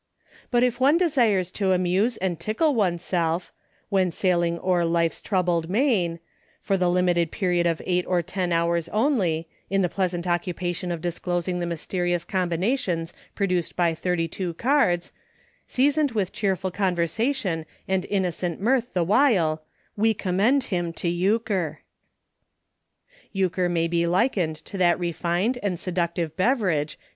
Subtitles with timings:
[0.49, 3.53] But, if one desires to amuse and tickle oneself—
[3.93, 6.19] •'when sailing o'er life's troubled main"—
[6.59, 11.01] for the limited period of eight or ten hours only, in the pleasant occupation of
[11.03, 15.11] disclosing the mysterious combinations produced by thirty two cards—
[15.67, 19.61] seasoned with cheerful conversa tion and innocent mirth the while,
[19.95, 21.81] we com mend him to Euchre.
[23.35, 23.39] 32 EUCHRE.
[23.39, 26.97] Euchre may be likened to that refined and seductive beverage..